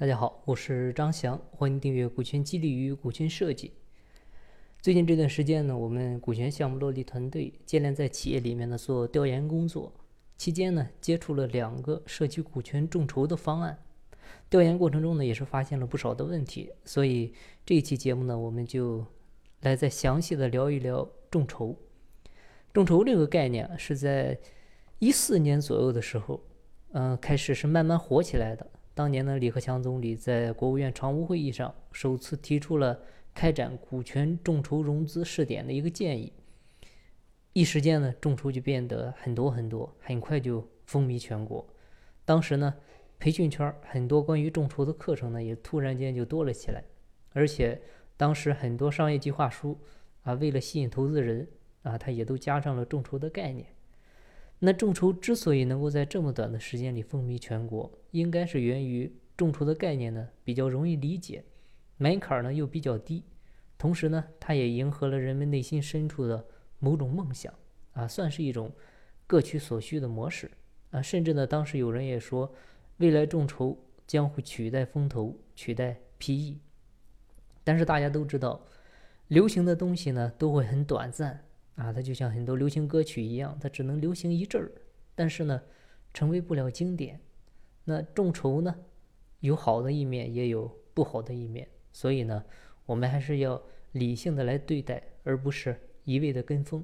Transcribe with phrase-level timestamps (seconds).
[0.00, 3.72] 大家好，我是张翔，欢迎订阅股权激励与股权设计。
[4.80, 9.92] 最近这段时间呢，我们股权项目落地团队接连在企业里面呢做调研工作，
[10.36, 13.76] 期间呢接触了两个涉及股权众筹的方案。
[14.48, 17.34] 调研过程中呢，也是发现了不少的问题，所以
[17.66, 19.04] 这一期节目呢，我们就
[19.62, 21.76] 来再详细的聊一聊众筹。
[22.72, 24.38] 众筹这个概念是在
[25.00, 26.40] 一四年左右的时候，
[26.92, 28.64] 嗯，开始是慢慢火起来的。
[28.98, 33.00] 当年呢，李克强总理在国务院常务会议上首次提出了
[33.32, 36.32] 开展股权众筹融资试点的一个建议，
[37.52, 41.64] 一时间呢，众筹就变得很多很多，很快就风靡全国。
[42.24, 42.74] 当时呢，
[43.20, 46.82] 培训圈很多关于众筹的课程呢，也突然间就多了起来，
[47.32, 47.80] 而且
[48.16, 49.78] 当时很多商业计划书
[50.22, 51.46] 啊，为了吸引投资人
[51.82, 53.64] 啊，它也都加上了众筹的概念。
[54.60, 61.44] 那众筹之所以能够在这么短的时间里风靡全国，应该是源于众筹的概念呢比较容易理解，
[61.96, 63.22] 门槛呢又比较低，
[63.78, 66.44] 同时呢它也迎合了人们内心深处的
[66.80, 67.54] 某种梦想
[67.92, 68.72] 啊，算是一种
[69.28, 70.50] 各取所需的模式
[70.90, 71.00] 啊。
[71.00, 72.52] 甚至呢当时有人也说，
[72.96, 76.56] 未来众筹将会取代风投，取代 PE。
[77.62, 78.66] 但是大家都知道，
[79.28, 81.44] 流行的东西呢都会很短暂。
[81.78, 84.68] 啊，它就像很多流行歌曲一样，它只能流行一阵儿，
[85.14, 85.62] 但是呢，
[86.12, 87.20] 成为不了经典。
[87.84, 88.74] 那众筹呢，
[89.38, 92.44] 有好的一面，也有不好的一面，所以呢，
[92.84, 93.62] 我们还是要
[93.92, 96.82] 理性的来对待，而不是一味的跟风。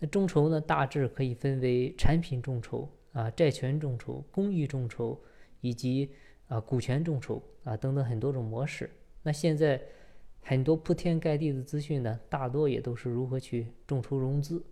[0.00, 5.22] 那众筹呢，大致可以分为产品众筹啊、债权众筹、公益众筹
[5.60, 6.10] 以及
[6.48, 8.90] 啊股权众筹啊等等很多种模式。
[9.22, 9.80] 那现在。
[10.42, 14.64] 很多铺天盖地的资讯呢，大多也都是如何去众筹融资，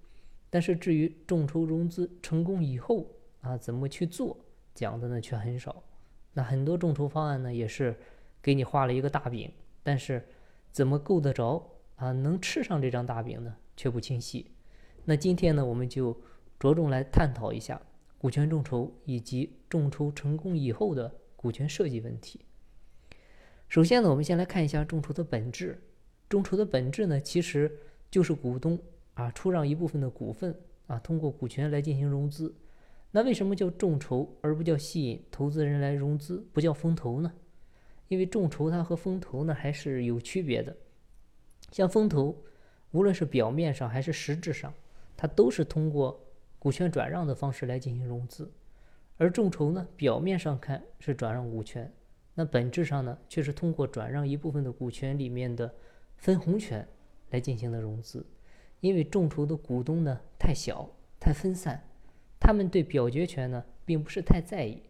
[0.50, 3.06] 但是至于众筹融资成功以后
[3.42, 4.36] 啊，怎么去做，
[4.74, 5.82] 讲的呢却很少。
[6.32, 7.96] 那很多众筹方案呢，也是
[8.42, 9.52] 给你画了一个大饼，
[9.82, 10.26] 但是
[10.72, 11.64] 怎么够得着
[11.96, 14.50] 啊，能吃上这张大饼呢，却不清晰。
[15.04, 16.16] 那今天呢，我们就
[16.58, 17.80] 着重来探讨一下
[18.18, 22.40] 股权众筹以及众筹成功以后的股权设计问题。
[23.68, 25.78] 首先呢，我们先来看一下众筹的本质。
[26.26, 27.70] 众筹的本质呢，其实
[28.10, 28.78] 就是股东
[29.12, 32.54] 啊出让一部分的股份啊，通过股权来进行融资。
[33.10, 37.30] 那为什么叫众筹而不叫吸引投资人来融资，不叫风投呢？
[38.08, 40.74] 因为众筹它和风投呢还是有区别的。
[41.70, 42.34] 像风投，
[42.92, 44.72] 无论是表面上还是实质上，
[45.14, 46.18] 它都是通过
[46.58, 48.50] 股权转让的方式来进行融资，
[49.18, 51.92] 而众筹呢，表面上看是转让股权。
[52.38, 55.74] 那本质上呢，却是通过转让一部分的股权里面的
[56.16, 56.86] 分红权
[57.30, 58.24] 来进行的融资，
[58.78, 60.88] 因为众筹的股东呢太小、
[61.18, 61.82] 太分散，
[62.38, 64.80] 他们对表决权呢并不是太在意，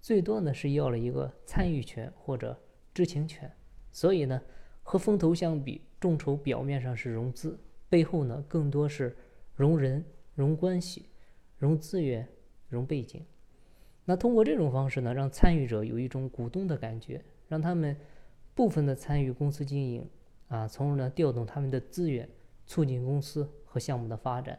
[0.00, 2.56] 最多呢是要了一个参与权或者
[2.94, 3.50] 知情权。
[3.90, 4.40] 所以呢，
[4.84, 7.58] 和风投相比，众筹表面上是融资，
[7.88, 9.16] 背后呢更多是
[9.56, 10.04] 融人、
[10.36, 11.06] 融关系、
[11.58, 12.28] 融资源、
[12.68, 13.26] 融背景。
[14.04, 17.96] 那通过这种方式呢，让参与者有一种股东的感觉，让他们
[18.54, 20.08] 部分的参与公司经营，
[20.48, 22.28] 啊，从而呢调动他们的资源，
[22.66, 24.58] 促进公司和项目的发展。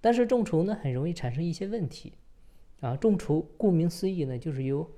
[0.00, 2.12] 但是众筹呢，很容易产生一些问题，
[2.80, 4.88] 啊，众筹顾名思义呢，就是由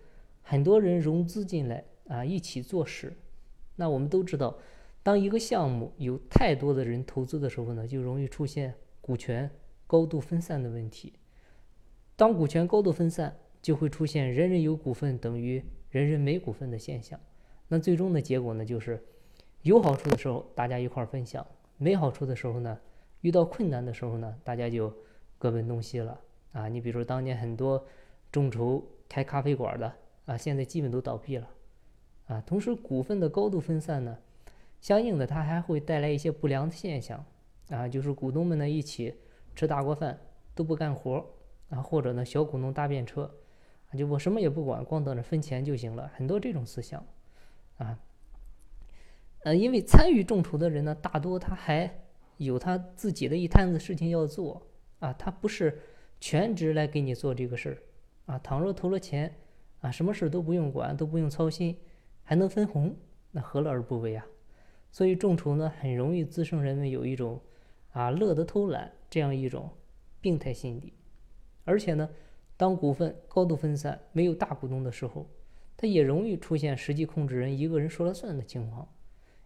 [0.42, 3.16] 很多人融资进来啊，一起做事。
[3.76, 4.58] 那我们都知道，
[5.02, 9.50] 当一个项目有太多的人投资的时候呢，就容易出现股权
[9.86, 11.14] 高度分散的问题。
[12.16, 15.60] 当股权高度分散，就会出现人人有股份等于
[15.90, 17.18] 人人没股份的现象，
[17.66, 19.04] 那最终的结果呢，就是
[19.62, 21.44] 有好处的时候大家一块分享，
[21.76, 22.78] 没好处的时候呢，
[23.22, 24.94] 遇到困难的时候呢，大家就
[25.36, 26.20] 各奔东西了
[26.52, 26.68] 啊！
[26.68, 27.84] 你比如说当年很多
[28.30, 29.92] 众筹开咖啡馆的
[30.26, 31.50] 啊，现在基本都倒闭了
[32.28, 32.40] 啊。
[32.46, 34.16] 同时，股份的高度分散呢，
[34.80, 37.24] 相应的它还会带来一些不良的现象
[37.70, 39.12] 啊，就是股东们呢一起
[39.56, 40.16] 吃大锅饭
[40.54, 41.26] 都不干活
[41.70, 43.28] 啊，或者呢小股东搭便车。
[43.96, 46.10] 就我什么也不管，光等着分钱就行了。
[46.14, 47.06] 很多这种思想，
[47.78, 47.98] 啊，
[49.44, 52.02] 呃，因为参与众筹的人呢，大多他还
[52.36, 54.66] 有他自己的一摊子事情要做
[54.98, 55.80] 啊，他不是
[56.20, 57.78] 全职来给你做这个事儿
[58.26, 58.38] 啊。
[58.40, 59.34] 倘若投了钱
[59.80, 61.78] 啊，什么事都不用管，都不用操心，
[62.22, 62.94] 还能分红，
[63.30, 64.26] 那何乐而不为啊？
[64.90, 67.40] 所以众筹呢，很容易滋生人们有一种
[67.92, 69.70] 啊乐得偷懒这样一种
[70.20, 70.92] 病态心理，
[71.64, 72.10] 而且呢。
[72.56, 75.28] 当股份高度分散、没有大股东的时候，
[75.76, 78.88] 它也容易出现实际控制人一个人说了算的情况。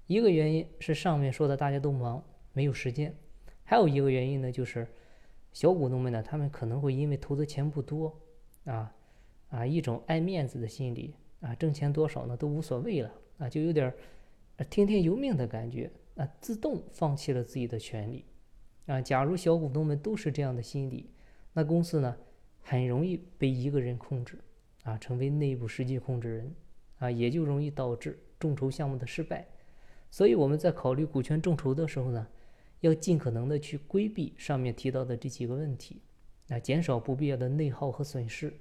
[0.07, 2.23] 一个原因是上面说的大家都忙，
[2.53, 3.11] 没有时间；
[3.65, 4.87] 还有一个原因呢，就是
[5.53, 8.17] 小股东们呢，他们可能会因为投的钱不多，
[8.65, 8.95] 啊
[9.49, 13.93] 啊，一种爱面子的心理，啊，挣钱多少呢都无所谓了啊，就有点
[14.69, 18.25] 听天由命的感觉啊，自动放弃了自己的权利
[18.87, 19.01] 啊。
[19.01, 21.11] 假如小股东们都是这样的心理，
[21.53, 22.17] 那公司呢
[22.63, 24.39] 很容易被一个人控制
[24.85, 26.55] 啊，成为内部实际控制人
[26.99, 29.47] 啊，也就容易导致众筹项目的失败。
[30.11, 32.27] 所以我们在考虑股权众筹的时候呢，
[32.81, 36.01] 要尽可能的去规避上面提到的这几个问题，
[36.49, 38.53] 啊，减少不必要的内耗和损失，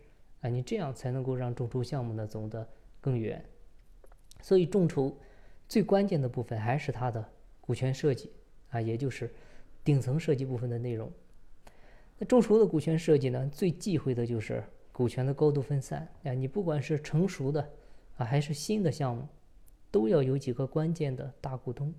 [0.42, 2.68] 啊，你这样才能够让众筹项目呢走得
[3.02, 3.44] 更远。
[4.42, 5.18] 所以众筹
[5.68, 7.28] 最关键的部分还是它的
[7.62, 8.32] 股权设计，
[8.70, 9.34] 啊，也就是
[9.84, 11.12] 顶层设计部分的内容。
[12.20, 17.68] 那众筹的股权设计呢，最忌讳的就是股权的高度分散，啊，你不管是成熟的
[18.18, 19.28] 啊还是新的项目。
[19.92, 21.92] 都要有几个关键的大股东，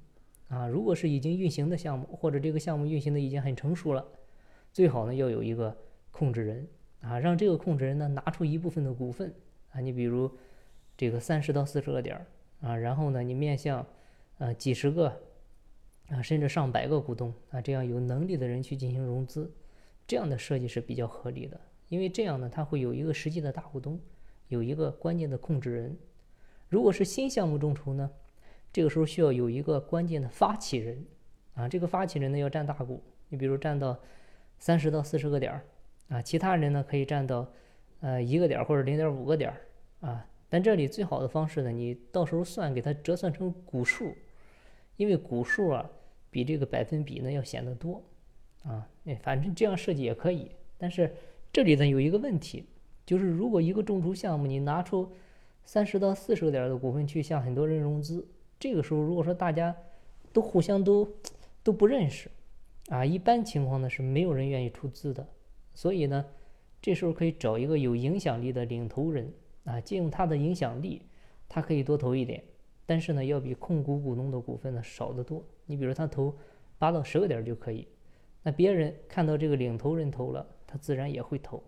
[0.46, 4.06] 啊，如果是已经运行的项目，或者这个项目运行的已经很成熟了，
[4.72, 5.76] 最好呢要有一个
[6.12, 6.69] 控制人，
[7.00, 9.34] 啊，让这个控制人呢拿出一部分的股份，
[9.73, 10.31] 啊，你比如
[10.96, 12.26] 这个三十到四十个点儿，
[12.61, 13.84] 啊，然后呢你面向，
[14.38, 15.20] 呃几十个，
[16.11, 19.52] 啊甚至上百个股东，啊这样有能力的人去进行融资，
[20.10, 23.96] 这样的设计是比较合理的，因为这样呢它会有一个实际的大股东，
[24.48, 25.96] 有一个关键的控制人。
[26.68, 28.10] 如果是新项目众筹呢，
[28.72, 31.06] 这个时候需要有一个关键的发起人，
[31.54, 33.96] 啊，这个发起人呢要占大股，你比如占到
[34.58, 35.64] 三十到四十个点儿，
[36.08, 37.48] 啊，其他人呢可以占到
[38.00, 44.12] 呃一个点或者零点五个点儿，啊，但这里最好的方式呢，你到时候算给它折算成股数，
[44.96, 45.88] 因为股数啊
[46.32, 48.02] 比这个百分比呢要显得多，
[48.62, 51.14] 啊，哎，反正这样设计也可以，但是
[51.52, 52.64] 这里呢有一个问题，
[53.06, 55.10] 就是如果一个众筹项目你拿出
[55.64, 58.26] 三十到四十个点的股份去向很多人融资，
[58.58, 59.74] 这个时候如果说大家
[60.32, 61.08] 都互相都
[61.62, 62.30] 都不认识，
[62.88, 65.26] 啊，一般情况呢是没有人愿意出资的。
[65.74, 66.24] 所以呢，
[66.82, 69.32] 这时候可以找一个有影响力的领头人
[69.64, 71.02] 啊，借用他的影响力，
[71.48, 72.42] 他可以多投一点，
[72.84, 75.42] 但是呢要比控股股东的股份呢少得多。
[75.66, 76.34] 你比如他投
[76.78, 77.86] 八到十个点就可以，
[78.42, 81.62] 那别人看到这个领头人投了，他自然也会投，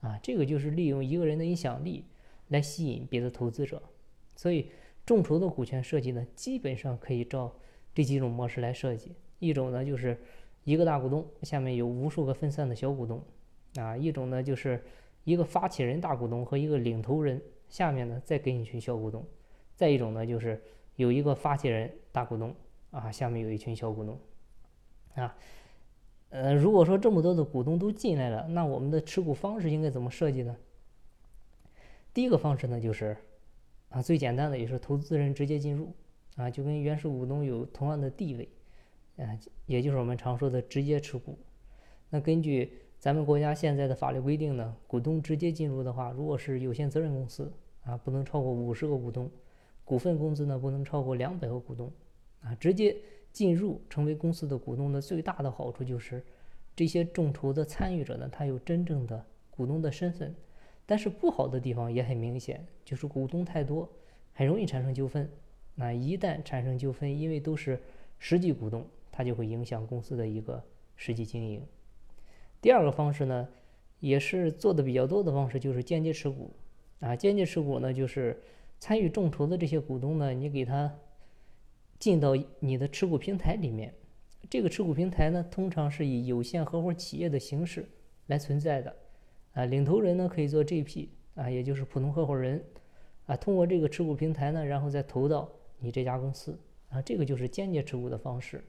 [0.00, 2.04] 啊，这个就是利用一个人的影响力。
[2.48, 3.82] 来吸引别的投资者，
[4.36, 4.70] 所以
[5.06, 7.50] 众筹的股权设计呢，基本上可以照
[7.94, 9.14] 这几种模式来设计。
[9.38, 10.20] 一种呢就是
[10.64, 13.24] 一个大股东下面有无数个分散的小股东，
[13.76, 14.84] 啊，一种呢就是
[15.24, 19.26] 一个发起人大股东和一个领头人下面呢再给你一群小股东，
[19.74, 20.60] 再一种呢就是
[20.96, 22.54] 有一个发起人大股东
[22.90, 24.20] 啊，下面有一群小股东，
[25.14, 25.34] 啊，
[26.32, 30.56] 呃，如果说这么多的股东都进来了，那我们的持股方式应该怎么设计呢？
[32.14, 33.14] 第一个方式呢，就是
[33.90, 35.92] 啊，最简单的也是投资人直接进入
[36.36, 38.48] 啊，就跟原始股东有同样的地位，
[39.18, 41.38] 啊，也就是我们常说的直接持股。
[42.08, 47.52] 那根据咱们国家现在的法律规定呢，股东直接进入的话，如果是有限责任公司
[47.84, 49.28] 啊，不能超过五十个股东；
[49.84, 51.92] 股份公司呢，不能超过两百个股东。
[52.40, 52.96] 啊，直接
[53.32, 56.22] 进入成为公司的股东的最大的好处就是，
[56.76, 60.34] 这些众筹的参与者呢，他有真正的股东的身份。
[60.84, 63.88] 但是不好的地方也很明显，就是股东太多，
[64.34, 65.30] 很容易产生纠纷。
[65.76, 67.80] 那一旦产生纠纷，因为都是
[68.18, 70.62] 实际股东，它就会影响公司的一个
[70.96, 71.64] 实际经营。
[72.60, 73.48] 第二个方式呢，
[74.00, 76.50] 也是做的比较多的方式，就是间接持股。
[77.00, 78.42] 啊，间接持股呢，就是
[78.78, 80.92] 参与众筹的这些股东呢，你给他
[82.02, 83.94] 进到你的持股平台里面。
[84.50, 87.88] 这个持股平台呢，通常是以有限合伙企业的形式
[88.26, 88.92] 来存在的。
[89.52, 91.06] 啊，领头人呢可以做 GP
[91.36, 92.60] 啊，也就是普通合伙人
[93.26, 96.58] 啊，通过这个持股平台呢，然后再投到你这家公司
[96.90, 98.64] 啊，这个就是间接持股的方式。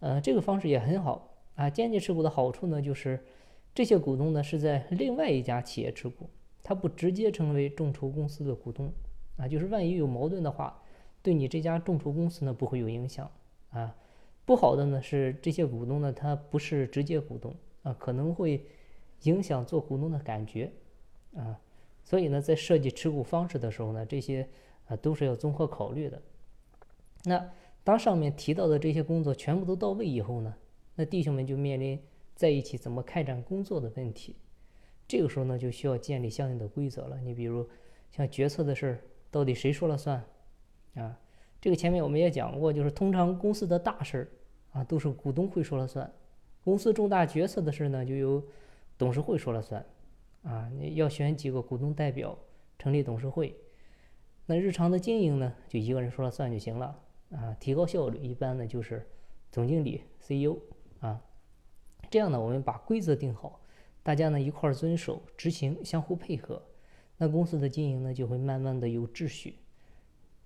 [0.00, 1.70] 呃，这个方式也很好啊。
[1.70, 3.18] 间接持股的好处呢，就是
[3.74, 6.28] 这些股东呢是在另外一家企业持股，
[6.62, 8.92] 他不直接成为众筹公司的股东
[9.38, 10.82] 啊，就是万一有矛盾的话，
[11.22, 13.30] 对你这家众筹公司呢不会有影响
[13.70, 13.94] 啊。
[14.44, 18.64] 不好的呢是这些股东呢，他不是直接股东啊，可能会。
[19.22, 20.70] 影响做股东的感觉，
[21.34, 21.58] 啊，
[22.04, 24.48] 所以呢，在设计持股方式的时候呢，这些
[24.86, 26.22] 啊都是要综合考虑的。
[27.24, 27.50] 那
[27.82, 30.54] 当上面提到的这些工作全部都到位以后呢，
[30.94, 32.00] 那弟兄们就面临
[32.36, 34.36] 在一起怎么开展工作的问题。
[35.08, 37.18] 这个时候呢，就需要建立相应的规则了。
[37.18, 37.68] 你比如
[38.12, 39.00] 像决策的事儿，
[39.32, 40.24] 到底谁说了算？
[40.98, 41.18] 啊，
[41.60, 44.28] 这个前面我们也讲过，就是通常公司的大事儿
[44.72, 46.12] 啊，都是股东会说了算。
[46.64, 48.42] 公司重大决策的事呢，就由
[48.98, 49.84] 董事会说了算，
[50.42, 52.36] 啊，你要选几个股东代表
[52.78, 53.56] 成立董事会。
[54.44, 57.00] 那日常的经营呢，就一个人说了算就行了，
[57.30, 59.06] 啊，提高效率，一般呢就是
[59.50, 60.58] 总经理、CEO
[61.00, 61.22] 啊。
[62.10, 63.60] 这样呢，我们把规则定好，
[64.02, 66.62] 大家呢一块遵守执行，相互配合。
[67.18, 69.56] 那公司的经营呢就会慢慢的有秩序。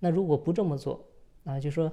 [0.03, 1.01] 那如果不这么做，
[1.45, 1.89] 啊，就说，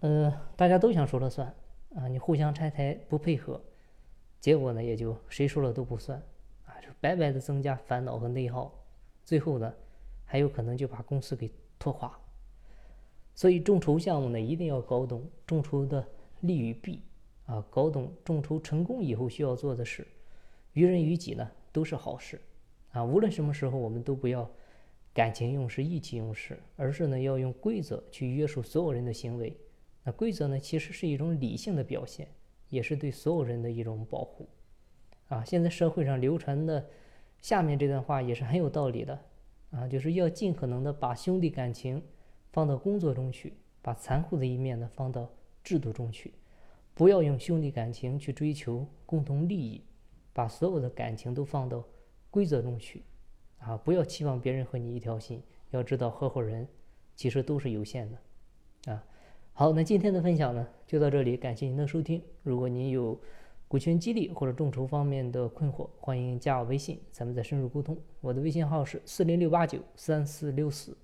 [0.00, 1.54] 呃，大家都想说了算
[1.94, 3.62] 啊，你互相拆台不配合，
[4.40, 6.20] 结果呢也就谁说了都不算
[6.66, 8.74] 啊，就白白的增加烦恼和内耗，
[9.24, 9.72] 最后呢
[10.24, 12.12] 还有可能就把公司给拖垮。
[13.36, 16.04] 所以众筹项目呢一定要搞懂众筹的
[16.40, 17.02] 利与弊
[17.46, 20.04] 啊，搞懂众筹成功以后需要做的事，
[20.72, 22.40] 于人于己呢都是好事。
[22.90, 24.50] 啊，无论什么时候，我们都不要
[25.18, 29.52] 感情用事、意气用事，而是呢要用规则去约束所有人的行为。
[30.04, 32.28] 那规则呢，其实是一种理性的表现，
[32.68, 34.48] 也是对所有人的一种保护。
[35.26, 36.88] 啊，现在社会上流传的
[37.40, 39.18] 下面这段话也是很有道理的。
[39.72, 42.00] 啊，就是要尽可能的把兄弟感情
[42.52, 45.28] 放到工作中去，把残酷的一面呢放到
[45.64, 46.32] 制度中去，
[46.94, 49.82] 不要用兄弟感情去追求共同利益，
[50.32, 51.84] 把所有的感情都放到。
[52.30, 53.02] 规则中去，
[53.58, 55.42] 啊，不要期望别人和你一条心。
[55.70, 56.66] 要知道，合伙人
[57.14, 59.04] 其实都是有限的，啊。
[59.52, 62.22] 好，那今天的分享呢，就到这里，感谢您的收听。
[62.42, 63.20] 如果您有
[63.66, 67.98] 股权激励或者众筹方面的困惑，欢迎加我微信，咱们再深入沟通。
[68.20, 70.96] 我的微信号是四零六八九三四六四。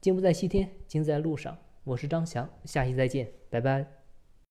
[0.00, 1.56] 金不在西天，金在路上。
[1.82, 3.99] 我是张翔，下期再见，拜拜。